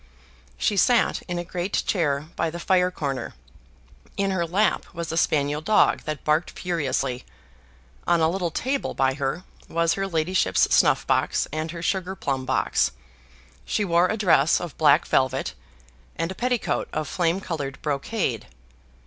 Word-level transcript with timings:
She 0.57 0.77
sat 0.77 1.21
in 1.27 1.37
a 1.37 1.43
great 1.43 1.73
chair 1.85 2.25
by 2.35 2.49
the 2.49 2.59
fire 2.59 2.89
corner; 2.89 3.35
in 4.17 4.31
her 4.31 4.47
lap 4.47 4.83
was 4.95 5.11
a 5.11 5.15
spaniel 5.15 5.61
dog 5.61 5.99
that 6.05 6.23
barked 6.23 6.57
furiously; 6.59 7.23
on 8.07 8.19
a 8.19 8.27
little 8.27 8.49
table 8.49 8.95
by 8.95 9.13
her 9.13 9.43
was 9.69 9.93
her 9.93 10.07
ladyship's 10.07 10.73
snuff 10.73 11.05
box 11.05 11.47
and 11.53 11.69
her 11.69 11.83
sugar 11.83 12.15
plum 12.15 12.45
box. 12.47 12.89
She 13.63 13.85
wore 13.85 14.07
a 14.07 14.17
dress 14.17 14.59
of 14.59 14.75
black 14.75 15.05
velvet, 15.05 15.53
and 16.15 16.31
a 16.31 16.35
petticoat 16.35 16.87
of 16.91 17.07
flame 17.07 17.39
colored 17.39 17.79
brocade. 17.83 18.47